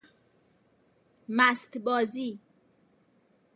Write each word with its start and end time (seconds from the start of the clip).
مستبازی 1.29 2.39